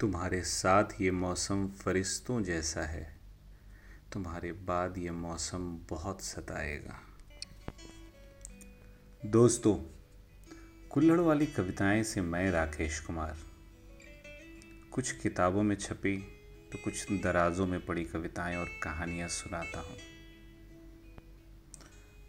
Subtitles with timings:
[0.00, 3.16] तुम्हारे साथ ये मौसम फरिश्तों जैसा है।
[4.12, 7.00] तुम्हारे बाद ये मौसम बहुत सताएगा।
[9.26, 9.74] दोस्तों
[10.90, 13.36] कुल्लड़ वाली कविताएँ से मैं राकेश कुमार।
[14.92, 16.16] कुछ किताबों में छपी
[16.72, 19.96] तो कुछ दराजों में पड़ी कविताएँ और कहानियाँ सुनाता हूँ।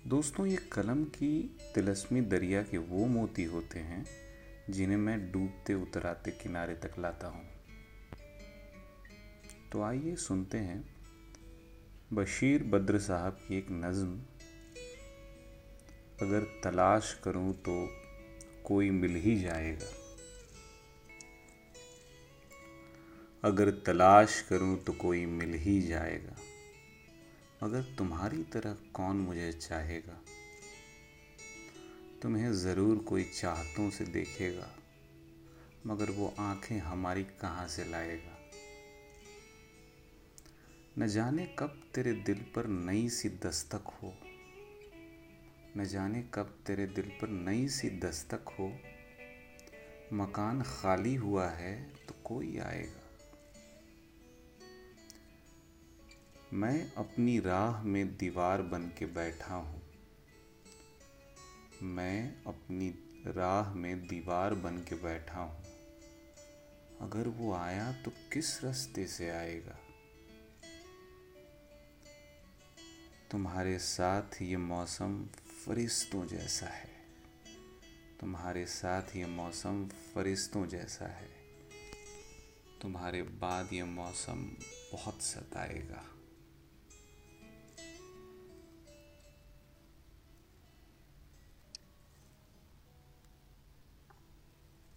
[0.08, 4.06] दोस्तों, ये कलम की तिलस्मी दरिया के वो मोती होते हैं,
[4.70, 7.57] जिन्हें मैं डूबते उतराते किनारे तक लाता हूँ।
[9.71, 10.84] तो आइए सुनते हैं
[12.14, 14.14] बशीर बद्र साहब की एक नज़म।
[16.21, 17.75] अगर तलाश करूँ तो
[18.66, 19.89] कोई मिल ही जाएगा।
[23.44, 26.36] अगर तलाश करूँ तो कोई मिल ही जाएगा।
[27.64, 30.18] मगर तुम्हारी तरह कौन मुझे चाहेगा?
[32.22, 34.70] तुम्हें ज़रूर कोई चाहतों से देखेगा,
[35.88, 38.36] मगर वो आँखें हमारी कहाँ से लाएगा?
[41.00, 44.14] न जाने कब तेरे दिल पर नई सी दस्तक हो।
[45.78, 48.80] न जाने कब तेरे दिल पर नई सी दस्तक हो।
[50.14, 53.02] मकान खाली हुआ है तो कोई आएगा।
[56.53, 59.81] मैं अपनी राह में दीवार बन के बैठा हूँ।
[61.84, 62.90] मैं अपनी
[63.28, 65.64] राह में दीवार बन के बैठा हूँ।
[67.02, 69.80] अगर वो आया तो किस रास्ते से आएगा?
[73.31, 75.25] तुम्हारे साथ ये मौसम
[75.66, 76.89] फरिश्तों जैसा है।
[78.19, 81.30] तुम्हारे साथ ये मौसम फरिश्तों जैसा है।
[82.81, 84.52] तुम्हारे बाद ये मौसम
[84.94, 86.16] बहुत सताएगा।